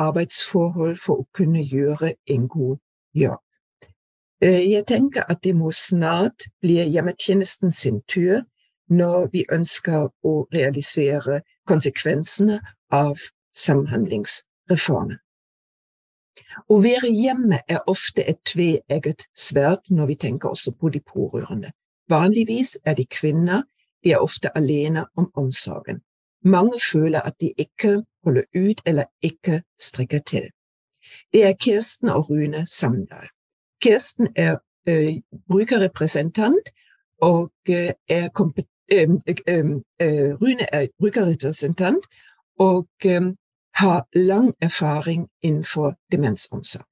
arbeidsforhold 0.00 0.98
for 1.02 1.22
å 1.22 1.28
kunne 1.36 1.62
gjøre 1.62 2.14
en 2.30 2.48
god 2.48 2.76
jobb. 3.14 3.40
Eh, 4.44 4.70
jeg 4.70 4.86
tenker 4.86 5.24
at 5.28 5.42
det 5.44 5.54
må 5.56 5.72
snart 5.72 6.48
bli 6.62 6.80
hjemmetjenesten 6.82 7.72
sin 7.72 8.02
tur 8.08 8.42
når 8.90 9.28
vi 9.32 9.44
ønsker 9.52 10.10
å 10.22 10.34
realisere 10.52 11.40
konsekvensene 11.68 12.60
av 12.92 13.20
samhandlingsreformen. 13.56 15.20
Å 16.68 16.76
være 16.82 17.10
hjemme 17.14 17.60
er 17.68 17.86
ofte 17.90 18.24
et 18.26 18.40
tveegget 18.48 19.26
sverd 19.38 19.86
når 19.88 20.10
vi 20.10 20.16
tenker 20.26 20.50
også 20.50 20.74
på 20.80 20.90
de 20.90 21.00
pårørende. 21.00 21.70
Vanligvis 22.10 22.76
er 22.84 22.98
de 22.98 23.06
kvinner, 23.06 23.62
de 24.04 24.12
er 24.12 24.22
ofte 24.22 24.50
alene 24.58 25.06
om 25.16 25.30
omsorgen. 25.34 26.02
Mange 26.44 26.80
føler 26.92 27.24
at 27.24 27.38
de 27.40 27.54
ikke 27.56 28.02
holder 28.24 28.42
ut 28.54 28.80
eller 28.86 29.04
ikke 29.22 29.62
strikker 29.80 30.18
til. 30.18 30.50
Det 31.32 31.44
er 31.44 31.52
Kirsten 31.60 32.08
og 32.08 32.30
Rune 32.30 32.66
Samdal. 32.66 33.28
Kirsten 33.82 34.28
er 34.36 34.56
ø, 34.88 35.10
brukerrepresentant 35.48 36.68
og 37.20 37.52
øh, 37.68 37.92
er 38.08 38.28
øh, 38.92 39.10
øh, 40.02 40.34
Rune 40.42 40.74
er 40.74 40.86
brukerrepresentant 40.98 42.04
og 42.58 42.88
har 43.74 44.06
lang 44.12 44.54
erfaring 44.60 45.28
innenfor 45.42 45.94
demensomsorg. 46.12 46.86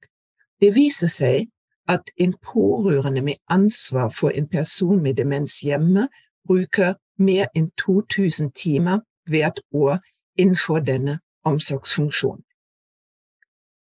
Det 0.61 0.75
viser 0.75 1.07
seg 1.07 1.47
at 1.87 2.11
en 2.17 2.35
pårørende 2.53 3.21
med 3.21 3.33
ansvar 3.49 4.09
for 4.09 4.29
en 4.29 4.47
person 4.47 5.03
med 5.03 5.13
demens 5.15 5.59
hjemme 5.59 6.07
bruker 6.47 6.93
mer 7.17 7.45
enn 7.55 7.71
2000 7.77 8.51
timer 8.51 8.99
hvert 9.29 9.59
år 9.73 9.99
innenfor 10.37 10.79
denne 10.79 11.19
omsorgsfunksjonen. 11.43 12.43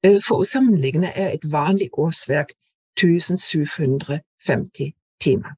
Øh, 0.06 0.22
for 0.28 0.42
å 0.42 0.44
sammenligne 0.44 1.06
er 1.06 1.30
et 1.30 1.52
vanlig 1.52 1.88
årsverk 1.92 2.52
1750 2.98 4.94
timer. 5.20 5.52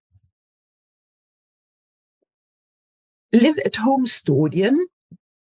Live 3.33 3.67
at 3.67 3.77
Home-studien 3.77 4.87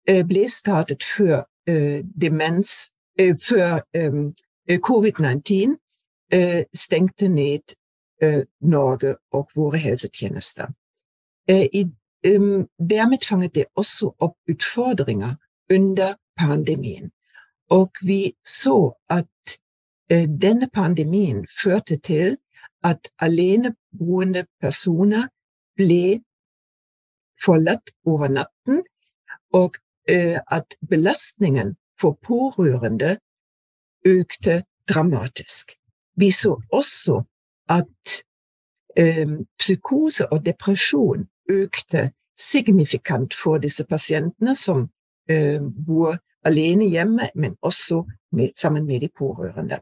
øh, 0.10 0.28
ble 0.28 0.50
startet 0.50 1.04
før 1.04 1.44
øh, 1.70 2.04
demens 2.22 2.94
før 3.20 3.80
covid-19 4.88 5.76
stengte 6.74 7.30
ned 7.30 7.76
Norge 8.62 9.16
og 9.32 9.50
våre 9.56 9.78
helsetjenester. 9.78 10.66
Dermed 12.80 13.26
fanget 13.30 13.56
det 13.56 13.66
også 13.76 14.12
opp 14.20 14.36
utfordringer 14.50 15.36
under 15.74 16.14
pandemien. 16.42 17.12
Og 17.70 17.92
vi 18.02 18.34
så 18.44 18.92
at 19.10 19.58
uh, 20.14 20.26
denne 20.42 20.70
pandemien 20.74 21.46
førte 21.64 21.98
til 21.98 22.38
at 22.84 23.12
aleneboende 23.20 24.46
personer 24.62 25.28
ble 25.78 26.22
forlatt 27.46 27.94
over 28.06 28.28
natten, 28.28 28.84
og 29.54 29.78
uh, 30.12 30.40
at 30.52 30.76
belastningen 30.90 31.76
for 32.02 32.18
pårørende 32.24 33.18
økte 34.06 34.64
dramatisk. 34.90 35.78
Vi 36.16 36.32
så 36.32 36.62
også 36.72 37.22
at 37.70 38.24
um, 39.00 39.46
psykose 39.60 40.28
og 40.34 40.46
depresjon 40.46 41.28
økte 41.50 42.12
signifikant 42.42 43.34
for 43.34 43.58
disse 43.58 43.86
pasientene 43.86 44.56
som 44.56 44.88
eh, 45.30 45.62
bor 45.62 46.18
alene 46.44 46.90
hjemme, 46.90 47.30
men 47.36 47.56
også 47.62 48.04
med, 48.32 48.50
sammen 48.56 48.86
med 48.86 49.00
de 49.02 49.10
pårørende. 49.18 49.80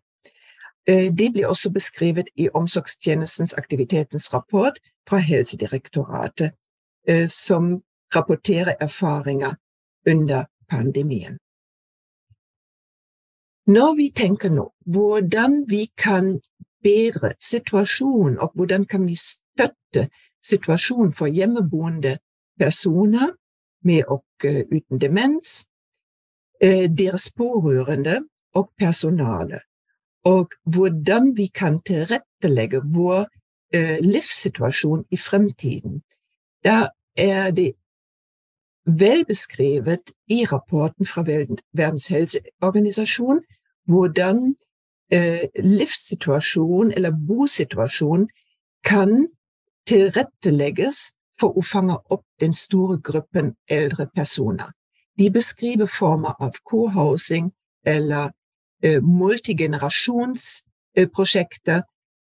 Eh, 0.88 1.14
det 1.14 1.32
blir 1.34 1.48
også 1.48 1.72
beskrevet 1.72 2.30
i 2.36 2.50
Omsorgstjenestens 2.54 3.54
aktivitetens 3.54 4.34
rapport 4.34 4.80
fra 5.10 5.18
Helsedirektoratet, 5.18 6.52
eh, 7.08 7.28
som 7.28 7.82
rapporterer 8.16 8.76
erfaringer 8.80 9.56
under 10.08 10.46
pandemien. 10.70 11.38
Når 13.68 13.96
vi 13.96 14.12
tenker 14.16 14.50
nå 14.50 14.72
hvordan 14.86 15.66
vi 15.70 15.92
kan 15.98 16.40
bedre 16.84 17.34
situasjonen, 17.40 18.40
og 18.40 18.52
hvordan 18.56 18.86
kan 18.86 19.08
vi 19.08 19.16
støtte 19.16 20.10
situasjonen 20.44 21.14
for 21.14 21.28
hjemmeboende 21.28 22.18
personer 22.60 23.36
med 23.84 24.04
og 24.08 24.24
eh, 24.44 24.66
uten 24.72 25.02
demens, 25.02 25.69
deres 26.62 27.30
pårørende 27.38 28.20
og 28.54 28.72
personale, 28.78 29.62
og 30.26 30.52
hvordan 30.66 31.34
vi 31.38 31.48
kan 31.48 31.80
tilrettelegge 31.88 32.82
vår 32.94 33.28
eh, 33.74 33.98
livssituasjon 34.02 35.06
i 35.12 35.18
fremtiden. 35.18 36.02
Da 36.64 36.90
er 37.16 37.52
det 37.52 37.74
vel 38.86 39.26
beskrevet 39.26 40.12
i 40.28 40.46
rapporten 40.46 41.06
fra 41.06 41.24
Verdens 41.24 42.08
helseorganisasjon 42.08 43.42
hvordan 43.90 44.56
eh, 45.14 45.48
livssituasjon 45.64 46.92
eller 46.92 47.12
bosituasjonen 47.28 48.28
kan 48.86 49.28
tilrettelegges 49.90 51.14
for 51.40 51.58
å 51.58 51.64
fange 51.66 51.98
opp 52.12 52.26
den 52.42 52.54
store 52.54 53.00
gruppen 53.02 53.56
eldre 53.68 54.10
personer. 54.16 54.72
De 55.20 55.32
beskriver 55.32 55.86
former 55.86 56.34
av 56.40 56.52
co-housing 56.64 57.54
eller 57.86 58.32
eh, 58.84 59.04
multigenerasjonsprosjekter 59.04 61.82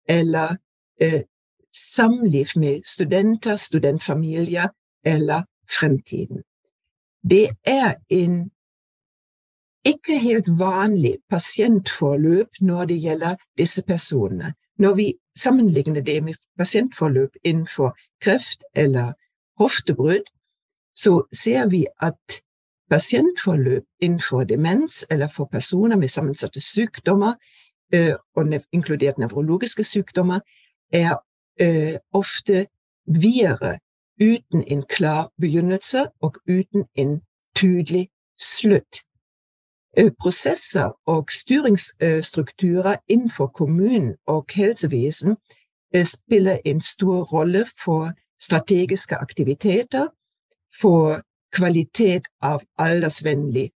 eller 0.09 0.57
eh, 1.01 1.23
samliv 1.73 2.47
med 2.57 2.81
studenter, 2.85 3.57
studentfamilier 3.57 4.69
eller 5.05 5.43
fremtiden. 5.79 6.43
Det 7.31 7.49
er 7.65 7.95
en 8.09 8.51
ikke 9.85 10.19
helt 10.19 10.59
vanlig 10.59 11.17
pasientforløp 11.31 12.49
når 12.61 12.85
det 12.85 13.03
gjelder 13.03 13.37
disse 13.59 13.83
personene. 13.87 14.55
Når 14.79 14.95
vi 14.95 15.15
sammenligner 15.39 16.01
det 16.01 16.25
med 16.25 16.35
pasientforløp 16.59 17.31
innenfor 17.45 17.99
kreft 18.21 18.65
eller 18.75 19.13
hoftebrudd, 19.59 20.25
så 20.95 21.23
ser 21.33 21.69
vi 21.69 21.87
at 22.01 22.43
pasientforløp 22.93 23.83
innenfor 24.01 24.45
demens 24.45 25.07
eller 25.11 25.29
for 25.29 25.45
personer 25.45 25.97
med 25.97 26.09
sammensatte 26.09 26.61
sykdommer, 26.61 27.35
øh, 27.95 28.15
og 28.37 28.47
inkludert 28.73 29.19
nevrologiske 29.19 29.85
sykdommer, 29.85 30.41
er 30.93 31.17
øh, 31.61 31.99
ofte 32.13 32.67
videre 33.07 33.79
uten 34.21 34.65
en 34.67 34.83
klar 34.89 35.31
begynnelse 35.41 36.07
og 36.23 36.35
uten 36.49 36.85
en 36.95 37.21
tydelig 37.57 38.09
slutt. 38.39 38.97
Øh, 39.99 40.11
prosesser 40.21 40.99
og 41.07 41.27
styringsstrukturer 41.31 42.97
innenfor 43.09 43.47
kommunen 43.47 44.15
og 44.27 44.47
helsevesen 44.55 45.37
spiller 46.05 46.59
en 46.65 46.81
stor 46.81 47.25
rolle 47.25 47.67
for 47.85 48.13
strategiske 48.41 49.17
aktiviteter, 49.17 50.07
for 50.81 51.23
kvalitet 51.53 52.29
av 52.41 52.63
aldersvennlig 52.79 53.71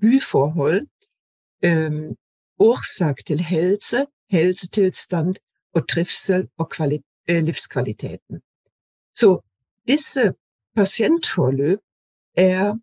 byforhold, 0.00 0.86
årsak 2.58 3.24
til 3.26 3.40
helse, 3.40 4.06
helsetilstand 4.30 5.36
og 5.74 5.88
trivsel 5.88 6.48
og 6.58 6.74
livskvaliteten. 7.28 8.40
Så 9.14 9.40
disse 9.88 10.32
pasientforløp 10.76 11.80
er 12.36 12.74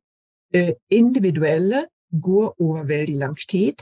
individuelle, 0.90 1.88
går 2.24 2.56
over 2.62 2.84
veldig 2.84 3.16
lang 3.16 3.38
tid, 3.50 3.74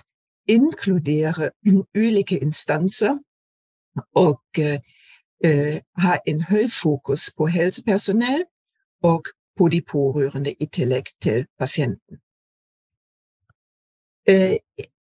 inkluderer 0.48 1.50
ulike 2.04 2.40
instanser 2.40 3.18
og 4.16 4.42
har 5.98 6.20
en 6.28 6.42
høy 6.42 6.68
fokus 6.70 7.30
på 7.38 7.48
helsepersonell 7.48 8.44
og 9.04 9.26
på 9.60 9.68
de 9.68 9.82
pårørende 9.82 10.54
i 10.54 10.66
tillegg 10.66 11.12
til 11.22 11.46
pasienten. 11.60 12.20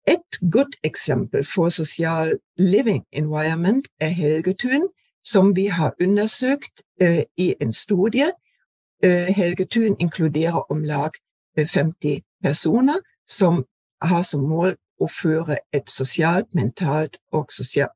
Et 0.07 0.38
godt 0.51 0.75
eksempel 0.83 1.45
for 1.45 1.69
sosial 1.69 2.39
living 2.57 3.03
environment 3.12 3.88
er 3.99 4.07
Helgetun, 4.07 4.88
som 5.23 5.55
vi 5.55 5.65
har 5.65 5.93
undersøkt 6.01 6.83
i 7.38 7.55
en 7.62 7.73
studie. 7.73 8.31
Helgetun 9.03 9.97
inkluderer 9.99 10.71
om 10.71 10.83
lag 10.83 11.12
50 11.57 12.21
personer 12.43 12.99
som 13.27 13.65
har 14.01 14.21
som 14.21 14.43
mål 14.47 14.77
å 14.99 15.10
føre 15.12 15.57
et 15.73 15.91
sosialt, 15.91 16.55
mentalt 16.55 17.17
og 17.31 17.51
sosial, 17.51 17.91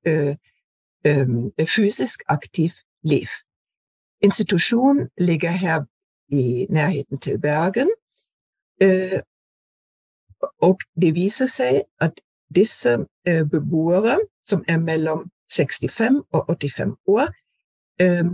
fysisk 1.75 2.27
aktivt 2.27 2.83
liv. 3.03 3.29
Institusjonen 4.21 5.07
ligger 5.17 5.49
her 5.49 5.85
i 6.31 6.65
nærheten 6.69 7.19
til 7.19 7.39
Bergen. 7.39 7.89
Eh, 8.81 9.19
og 10.61 10.79
det 11.01 11.15
viser 11.15 11.45
seg 11.45 11.83
at 12.01 12.21
disse 12.55 12.97
eh, 13.27 13.43
beboere, 13.49 14.19
som 14.45 14.63
er 14.67 14.79
mellom 14.79 15.29
65 15.51 16.23
og 16.31 16.45
85 16.49 16.95
år, 17.07 17.33
eh, 17.99 18.31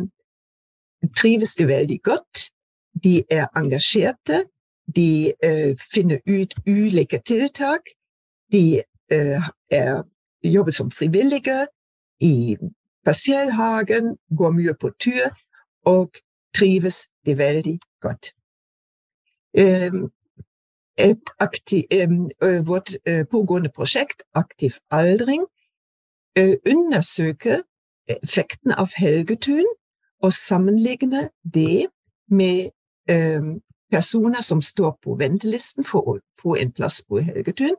trives 1.17 1.55
det 1.55 1.67
veldig 1.67 2.01
godt. 2.03 2.51
De 3.03 3.23
er 3.29 3.47
engasjerte. 3.55 4.45
De 4.95 5.33
finner 5.93 6.17
ut 6.25 6.53
ulike 6.67 7.19
tiltak. 7.25 7.81
De 8.51 8.81
er, 9.11 10.03
jobber 10.43 10.71
som 10.71 10.91
frivillige 10.91 11.67
i 12.21 12.57
pasiellhagen, 13.05 14.15
går 14.37 14.51
mye 14.51 14.73
på 14.79 14.89
tur 14.99 15.27
og 15.85 16.15
trives 16.57 17.05
de 17.25 17.37
veldig 17.37 17.77
godt. 18.01 18.33
Aktiv, 21.39 21.83
vårt 22.65 22.95
pågående 23.31 23.69
prosjekt 23.69 24.23
Aktiv 24.33 24.71
aldring 24.91 25.45
undersøker 26.37 27.61
effekten 28.07 28.71
av 28.71 28.93
Helgetun 28.95 29.65
og 30.23 30.33
sammenligner 30.33 31.29
det 31.43 31.87
med 32.29 32.69
personer 33.91 34.41
som 34.41 34.61
står 34.61 34.97
på 35.03 35.15
ventelisten 35.19 35.85
for 35.85 36.09
å 36.09 36.17
få 36.41 36.55
en 36.61 36.71
plass 36.75 37.01
på 37.07 37.21
Helgetun. 37.23 37.75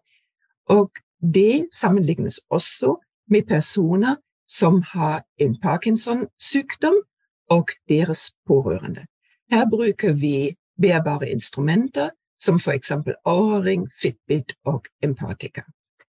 Og 0.70 0.90
det 1.18 1.68
sammenlignes 1.74 2.40
også 2.50 2.96
med 3.30 3.48
personer 3.48 4.16
som 4.48 4.82
har 4.94 5.24
en 5.38 5.60
Parkinson-sykdom 5.60 7.02
og 7.50 7.68
deres 7.88 8.30
pårørende. 8.46 9.06
Her 9.50 9.64
bruker 9.70 10.12
vi 10.12 10.56
bærbare 10.80 11.30
instrumenter 11.30 12.10
som 12.38 12.58
for 12.58 12.70
eksempel 12.72 13.14
Åring, 13.24 13.88
Fitbit 14.02 14.52
og 14.64 14.84
Empatica. 15.02 15.62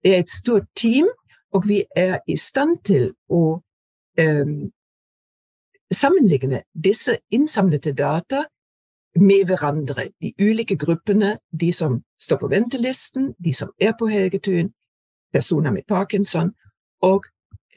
Det 0.03 0.15
er 0.15 0.19
et 0.19 0.29
stort 0.29 0.63
team, 0.75 1.07
og 1.53 1.67
vi 1.67 1.83
er 1.95 2.17
i 2.27 2.37
stand 2.37 2.77
til 2.85 3.11
å 3.29 3.61
um, 4.21 4.71
sammenligne 5.91 6.61
disse 6.83 7.17
innsamlede 7.31 7.93
data 7.93 8.43
med 9.15 9.45
hverandre. 9.45 10.09
De 10.21 10.33
ulike 10.39 10.77
gruppene, 10.77 11.37
de 11.51 11.71
som 11.73 11.99
står 12.19 12.37
på 12.37 12.47
ventelisten, 12.47 13.33
de 13.43 13.53
som 13.53 13.73
er 13.81 13.93
på 13.99 14.07
Helgetun, 14.07 14.71
personer 15.33 15.71
med 15.71 15.87
Parkinson 15.87 16.53
og 17.01 17.25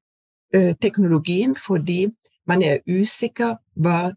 uh, 0.55 0.71
teknologien 0.81 1.55
fordi 1.55 2.07
man 2.47 2.61
er 2.61 2.79
usikker 2.87 3.55
hva 3.75 4.13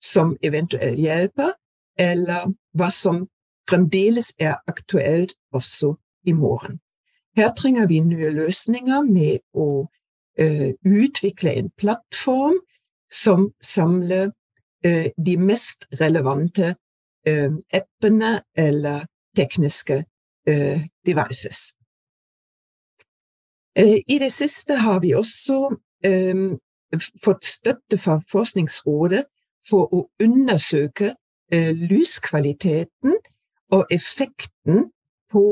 som 0.00 0.36
eventuelt 0.42 1.00
hjelper, 1.00 1.54
eller 1.98 2.52
hva 2.76 2.90
som 2.92 3.24
fremdeles 3.70 4.34
er 4.38 4.60
aktuelt 4.68 5.34
også 5.52 5.94
i 6.24 6.32
morgen. 6.32 6.80
Her 7.36 7.54
trenger 7.56 7.86
vi 7.88 8.00
nye 8.00 8.30
løsninger 8.30 9.02
med 9.08 9.40
å 9.54 9.86
uh, 10.40 10.70
utvikle 10.84 11.56
en 11.56 11.72
plattform 11.80 12.60
som 13.10 13.50
samler 13.62 14.30
eh, 14.84 15.10
de 15.26 15.36
mest 15.36 15.86
relevante 16.00 16.74
eh, 17.26 17.52
appene 17.72 18.42
eller 18.56 19.06
tekniske 19.36 20.04
devices. 21.06 21.72
I 24.06 24.18
det 24.22 24.28
siste 24.32 24.76
har 24.78 25.00
vi 25.02 25.10
også 25.18 25.56
fått 27.24 27.44
støtte 27.44 27.98
fra 27.98 28.20
Forskningsrådet 28.30 29.24
for 29.66 29.90
å 29.90 30.04
undersøke 30.22 31.16
lyskvaliteten 31.50 33.18
og 33.74 33.90
effekten 33.90 34.86
på 35.32 35.44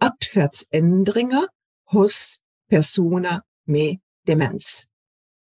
atferdsendringer 0.00 1.48
hos 1.92 2.42
personer 2.70 3.40
med 3.66 3.98
demens. 4.26 4.88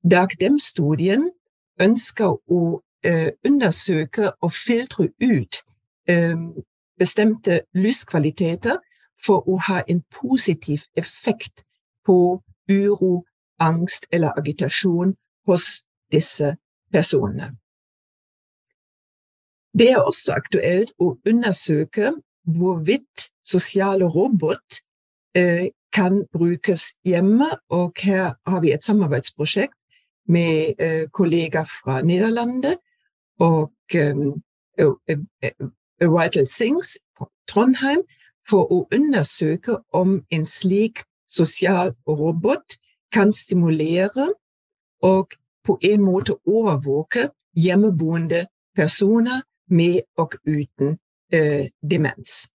Dagdem-studien 0.05 1.31
ønsker 1.81 2.35
å 2.51 2.61
eh, 3.03 3.31
undersøke 3.45 4.31
og 4.41 4.51
filtre 4.53 5.09
ut 5.21 5.61
eh, 6.09 6.37
bestemte 6.99 7.61
lyskvaliteter 7.73 8.77
for 9.25 9.47
å 9.49 9.57
ha 9.67 9.81
en 9.89 10.03
positiv 10.13 10.85
effekt 10.95 11.65
på 12.05 12.41
uro, 12.69 13.25
angst 13.59 14.05
eller 14.11 14.37
agitasjon 14.37 15.15
hos 15.47 15.85
disse 16.11 16.55
personene. 16.93 17.55
Det 19.75 19.89
er 19.91 20.03
også 20.03 20.35
aktuelt 20.35 20.93
å 21.01 21.15
undersøke 21.27 22.13
hvorvidt 22.45 23.31
sosiale 23.43 24.05
robot 24.05 24.83
eh, 25.35 25.73
kan 25.95 26.21
brukes 26.31 26.93
hjemme, 27.03 27.49
og 27.69 27.97
her 28.03 28.35
har 28.45 28.61
vi 28.61 28.71
et 28.75 28.83
samarbeidsprosjekt 28.83 29.75
med 30.27 30.73
eh, 30.79 31.09
kollegaer 31.13 31.65
fra 31.65 32.01
Nederlandet 32.01 32.77
og 33.39 33.71
eh, 33.93 34.15
Vital 35.99 36.47
Things 36.47 36.97
Trondheim 37.47 38.01
for 38.49 38.71
å 38.71 38.87
undersøke 38.93 39.77
om 39.93 40.19
en 40.31 40.45
slik 40.45 41.03
sosial 41.27 41.93
robot 42.07 42.77
kan 43.13 43.33
stimulere 43.33 44.33
og 45.01 45.33
på 45.65 45.77
en 45.81 46.01
måte 46.01 46.35
overvåke 46.45 47.29
hjemmeboende 47.55 48.45
personer 48.75 49.41
med 49.69 50.01
og 50.17 50.35
uten 50.45 50.97
eh, 51.33 51.69
demens. 51.81 52.51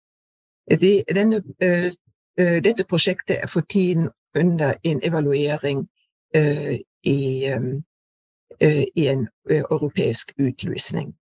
De, 0.67 1.05
denne, 1.15 1.43
uh, 1.63 1.93
dette 2.37 2.85
prosjektet 2.91 3.37
er 3.43 3.47
for 3.47 3.63
tiden 3.71 4.09
under 4.35 4.75
en 4.83 5.01
evaluering 5.03 5.87
i, 7.07 7.47
um, 7.55 7.85
i, 8.61 9.07
en 9.09 9.29
europeisk 9.51 10.33
utlysning. 10.39 11.15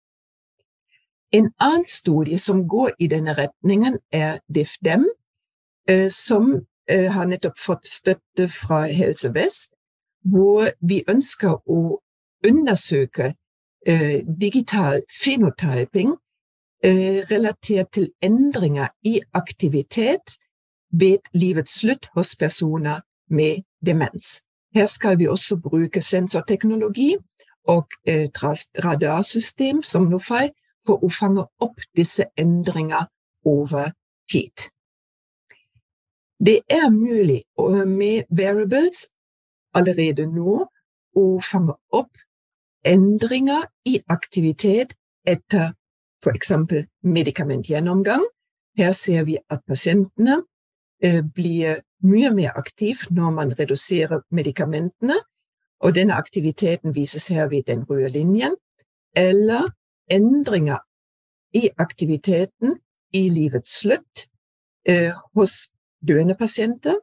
En 1.31 1.49
annen 1.59 1.85
studie 1.85 2.37
som 2.39 2.63
går 2.67 2.95
i 2.99 3.07
denne 3.11 3.33
retningen, 3.37 3.99
er 4.11 4.39
DIFDEM, 4.47 5.09
som 6.09 6.65
Eh, 6.87 7.11
har 7.11 7.25
nettopp 7.25 7.57
fått 7.57 7.87
støtte 7.89 8.45
fra 8.49 8.83
Helse 8.85 9.31
Vest, 9.33 9.73
hvor 10.21 10.69
vi 10.85 11.01
ønsker 11.09 11.57
å 11.65 11.97
undersøke 12.45 13.31
eh, 13.87 14.21
digital 14.25 15.01
phenotyping 15.09 16.13
eh, 16.85 17.25
relatert 17.31 17.89
til 17.97 18.11
endringer 18.21 18.93
i 19.01 19.17
aktivitet 19.33 20.37
ved 20.93 21.25
livets 21.33 21.79
slutt 21.81 22.05
hos 22.13 22.35
personer 22.37 23.01
med 23.33 23.65
demens. 23.81 24.44
Her 24.75 24.85
skal 24.85 25.19
vi 25.19 25.27
også 25.27 25.57
bruke 25.57 26.01
sensorteknologi 26.01 27.15
og 27.67 27.87
et 28.05 28.43
radarsystem 28.85 29.83
som 29.83 30.09
NOFI 30.11 30.49
for 30.85 31.03
å 31.03 31.09
fange 31.09 31.45
opp 31.63 31.81
disse 31.97 32.27
endringer 32.37 33.07
over 33.45 33.93
tid. 34.29 34.67
Det 36.45 36.59
er 36.69 36.89
mulig 36.91 37.43
med 37.87 38.27
variables 38.29 39.07
allerede 39.73 40.27
nå 40.27 40.65
å 41.15 41.25
fange 41.51 41.77
opp 41.95 42.11
endringer 42.85 43.65
i 43.87 44.01
aktivitet 44.11 44.93
etter 45.25 45.71
f.eks. 46.21 46.51
medikamentgjennomgang. 47.01 48.25
Her 48.77 48.91
ser 48.91 49.23
vi 49.23 49.37
at 49.49 49.63
pasientene 49.67 50.41
eh, 51.01 51.21
blir 51.23 51.79
mye 52.05 52.29
mer 52.33 52.57
aktiv 52.57 53.07
når 53.11 53.31
man 53.31 53.53
reduserer 53.59 54.21
medikamentene, 54.31 55.17
og 55.79 55.95
denne 55.95 56.13
aktiviteten 56.13 56.95
vises 56.95 57.27
her 57.27 57.49
ved 57.51 57.63
den 57.67 57.83
røde 57.89 58.09
linjen, 58.09 58.55
eller 59.15 59.71
endringer 60.11 60.77
i 61.53 61.69
aktiviteten 61.77 62.79
i 63.13 63.29
livets 63.29 63.79
slutt 63.79 64.27
eh, 64.89 65.13
hos 65.35 65.71
døende 66.07 66.35
pasienter. 66.35 66.95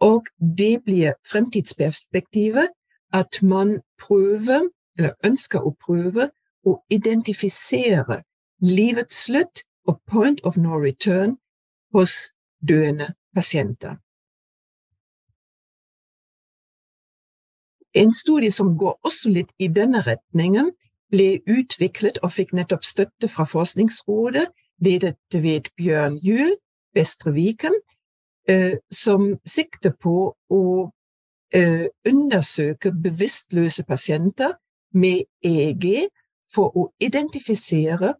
Og 0.00 0.26
det 0.58 0.82
blir 0.84 1.12
fremtidsperspektivet 1.30 2.68
at 3.12 3.42
man 3.42 3.80
prøver, 3.98 4.68
eller 4.98 5.14
ønsker 5.24 5.62
å 5.62 5.74
prøve, 5.86 6.30
å 6.66 6.78
identifisere 6.90 8.22
livets 8.62 9.24
slutt 9.26 9.64
og 9.86 10.00
point 10.10 10.40
of 10.44 10.56
no 10.56 10.78
return 10.78 11.36
hos 11.94 12.34
døende 12.68 13.12
pasienter. 13.34 14.01
En 17.94 18.12
studie 18.14 18.52
som 18.52 18.76
går 18.78 18.98
også 19.04 19.30
litt 19.30 19.50
i 19.58 19.68
denne 19.68 20.00
retningen, 20.06 20.72
ble 21.12 21.42
utviklet 21.44 22.18
og 22.24 22.32
fikk 22.32 22.54
nettopp 22.56 22.86
støtte 22.88 23.28
fra 23.28 23.44
Forskningsrådet, 23.44 24.46
ledet 24.80 25.18
ved 25.32 25.68
Bjørn 25.76 26.16
Juel 26.24 26.54
Vestre 26.96 27.34
Viken, 27.36 27.74
eh, 28.48 28.78
som 28.90 29.34
sikter 29.44 29.92
på 29.92 30.32
å 30.32 30.62
eh, 31.52 31.86
undersøke 32.08 32.92
bevisstløse 32.92 33.84
pasienter 33.84 34.56
med 34.96 35.28
EEG 35.44 36.08
for 36.48 36.72
å 36.76 36.88
identifisere 37.00 38.14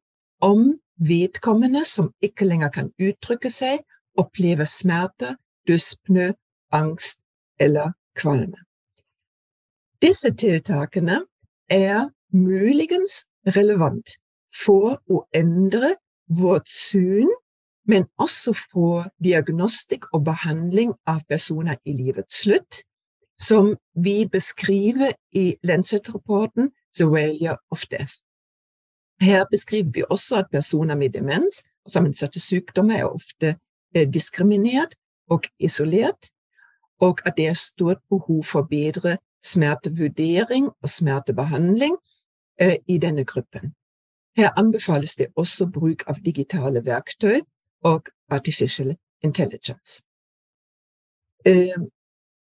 om 0.45 0.75
vedkommende 1.01 1.85
som 1.89 2.13
ikke 2.23 2.47
lenger 2.49 2.73
kan 2.77 2.93
uttrykke 3.01 3.51
seg, 3.51 3.81
opplever 4.19 4.69
smerte, 4.69 5.37
dyspne, 5.69 6.35
angst 6.73 7.23
eller 7.61 7.97
kvalme. 8.19 8.61
Disse 10.03 10.33
tiltakene 10.35 11.23
er 11.71 12.09
muligens 12.35 13.27
relevant 13.57 14.17
for 14.65 14.99
å 15.09 15.23
endre 15.37 15.97
vårt 16.27 16.69
syn 16.69 17.31
men 17.85 18.07
også 18.19 18.55
for 18.55 19.09
diagnostikk 19.25 20.07
og 20.15 20.25
behandling 20.25 20.95
av 21.07 21.23
personer 21.29 21.79
i 21.85 21.95
livets 21.97 22.43
slutt, 22.45 22.83
som 23.39 23.75
vi 23.95 24.23
beskriver 24.31 25.17
i 25.35 25.57
Lancet-rapporten 25.67 26.71
The 26.97 27.09
Failure 27.09 27.59
of 27.71 27.87
Death. 27.91 28.23
Her 29.21 29.47
beskriver 29.51 29.91
vi 29.91 30.05
også 30.09 30.43
at 30.43 30.51
personer 30.53 30.95
med 30.95 31.11
demens 31.11 31.65
og 31.85 31.91
sammensatte 31.91 32.41
sykdommer 32.41 33.03
er 33.03 33.11
ofte 33.11 33.57
eh, 33.95 34.07
diskriminert 34.07 34.95
og 35.31 35.47
isolert, 35.59 36.31
og 37.01 37.19
at 37.27 37.37
det 37.37 37.49
er 37.51 37.59
stort 37.59 37.99
behov 38.11 38.45
for 38.47 38.63
bedre 38.71 39.19
smertevurdering 39.45 40.71
og 40.83 40.89
smertebehandling 40.89 41.97
eh, 42.61 42.77
i 42.87 42.99
denne 42.99 43.25
gruppen. 43.25 43.75
Her 44.37 44.51
anbefales 44.57 45.15
det 45.15 45.27
også 45.37 45.67
bruk 45.67 46.05
av 46.07 46.23
digitale 46.25 46.85
verktøy 46.85 47.41
og 47.85 48.09
artificial 48.31 48.97
intelligence. 49.23 50.03
Eh, 51.47 51.77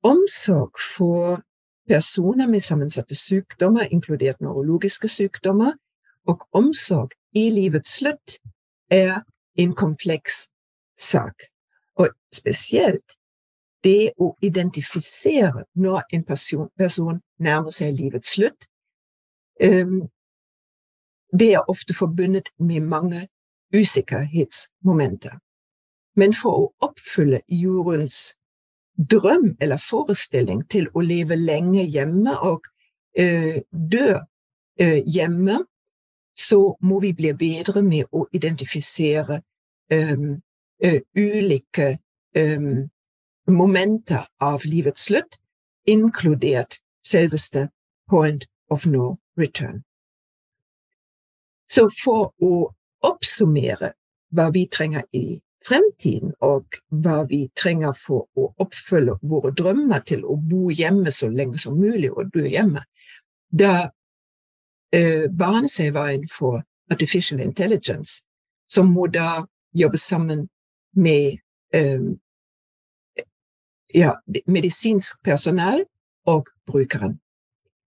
omsorg 0.03 0.81
for 0.97 1.43
personer 1.89 2.47
med 2.47 2.61
sammensatte 2.61 3.15
sykdommer, 3.15 3.89
inkludert 3.91 4.41
neurologiske 4.41 5.09
sykdommer, 5.09 5.73
og 6.27 6.47
omsorg 6.53 7.11
i 7.33 7.51
livets 7.51 7.99
slutt 7.99 8.39
er 8.91 9.23
en 9.59 9.75
kompleks 9.75 10.49
sak. 10.99 11.43
Og 11.95 12.09
spesielt 12.35 13.19
det 13.85 14.13
å 14.21 14.33
identifisere 14.43 15.65
når 15.75 16.03
en 16.13 16.25
person, 16.25 16.69
person 16.79 17.21
nærmer 17.39 17.75
seg 17.75 17.97
livets 17.99 18.35
slutt, 18.37 18.69
um, 19.63 20.03
det 21.33 21.55
er 21.55 21.71
ofte 21.71 21.95
forbundet 21.95 22.53
med 22.59 22.81
mange 22.81 23.27
usikkerhetsmomenter. 23.73 25.39
Men 26.17 26.35
for 26.37 26.59
å 26.59 26.71
oppfylle 26.85 27.41
jordens 27.49 28.37
drøm 28.97 29.55
eller 29.61 29.81
forestilling 29.81 30.67
til 30.71 30.91
å 30.95 31.01
leve 31.01 31.39
lenge 31.41 31.87
hjemme 31.89 32.37
og 32.45 32.69
uh, 33.19 33.59
dø 33.73 34.09
uh, 34.13 35.01
hjemme, 35.07 35.63
så 36.37 36.77
må 36.81 37.01
vi 37.01 37.13
bli 37.17 37.33
bedre 37.37 37.83
med 37.85 38.09
å 38.13 38.27
identifisere 38.33 39.41
um, 39.93 40.29
uh, 40.85 41.01
ulike 41.17 41.97
um, 42.37 42.89
momenter 43.53 44.27
av 44.41 44.65
livets 44.65 45.09
slutt, 45.09 45.39
inkludert 45.87 46.81
selveste 47.05 47.69
point 48.11 48.47
of 48.71 48.87
no 48.87 49.19
return. 49.37 49.83
Så 51.71 51.89
for 52.03 52.33
å 52.43 52.69
oppsummere 53.03 53.95
hva 54.37 54.51
vi 54.53 54.67
trenger 54.69 55.07
i 55.17 55.41
fremtiden, 55.67 56.35
og 56.41 56.79
hva 56.91 57.23
vi 57.29 57.47
trenger 57.59 57.95
for 57.97 58.27
å 58.37 58.51
oppfølge 58.63 59.19
våre 59.29 59.53
drømmer 59.57 60.03
til 60.09 60.25
å 60.27 60.37
bo 60.37 60.71
hjemme 60.75 61.13
så 61.15 61.31
lenge 61.31 61.61
som 61.63 61.79
mulig 61.79 62.11
og 62.11 62.33
dø 62.35 62.45
hjemme, 62.49 62.83
da 63.49 63.91
eh, 64.93 65.29
baner 65.31 65.71
seg 65.71 65.95
veien 65.97 66.27
for 66.31 66.63
artificial 66.93 67.41
intelligence, 67.41 68.25
som 68.69 68.91
må 68.93 69.07
da 69.13 69.45
jobbe 69.73 70.01
sammen 70.01 70.47
med 70.97 71.39
eh, 71.73 72.11
ja, 73.95 74.13
medisinsk 74.47 75.23
personell 75.25 75.85
og 76.27 76.49
brukeren. 76.67 77.19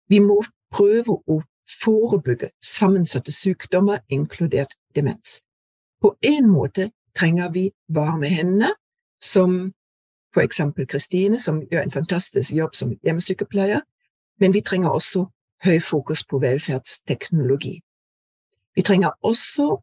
Vi 0.10 0.20
må 0.20 0.42
prøve 0.72 1.18
å 1.28 1.42
forebygge 1.84 2.52
sammensatte 2.64 3.32
sykdommer, 3.32 4.02
inkludert 4.10 4.74
demens. 4.96 5.42
På 6.02 6.16
en 6.22 6.50
måte 6.50 6.92
trenger 7.16 7.52
vi 7.52 7.70
varme 7.88 8.28
hender, 8.28 8.74
som 9.20 9.74
eksempel 10.40 10.88
Kristine, 10.88 11.40
som 11.40 11.62
gjør 11.72 11.82
en 11.82 11.92
fantastisk 11.92 12.54
jobb 12.56 12.76
som 12.76 12.96
hjemmesykepleier, 13.04 13.82
men 14.40 14.54
vi 14.54 14.62
trenger 14.62 14.90
også 14.90 15.26
høy 15.66 15.80
fokus 15.80 16.24
på 16.28 16.40
velferdsteknologi. 16.40 17.82
Vi 18.76 18.82
trenger 18.82 19.12
også 19.22 19.82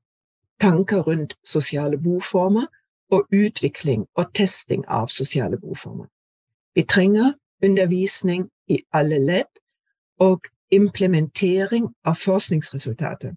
tanker 0.60 1.04
rundt 1.06 1.36
sosiale 1.44 1.98
boformer 1.98 2.66
og 3.10 3.26
utvikling 3.32 4.06
og 4.16 4.34
testing 4.34 4.84
av 4.88 5.08
sosiale 5.08 5.58
boformer. 5.58 6.06
Vi 6.74 6.82
trenger 6.82 7.32
undervisning 7.64 8.48
i 8.68 8.78
alle 8.92 9.18
ledd 9.18 9.60
og 10.20 10.46
implementering 10.70 11.88
av 12.04 12.18
forskningsresultater, 12.20 13.32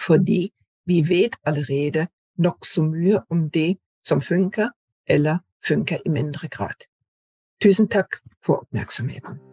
fordi 0.00 0.52
vi 0.86 1.02
vet 1.08 1.36
allerede 1.44 2.06
nokså 2.38 2.82
mye 2.82 3.22
om 3.30 3.50
det 3.50 3.76
som 4.04 4.20
funker, 4.20 4.70
eller 5.06 5.38
funker 5.68 5.98
i 6.06 6.08
mindre 6.08 6.48
grad. 6.48 6.86
Tusen 7.62 7.88
takk 7.88 8.20
for 8.44 8.62
oppmerksomheten. 8.62 9.45